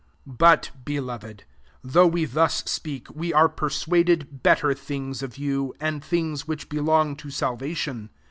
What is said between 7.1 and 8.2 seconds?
to salvation.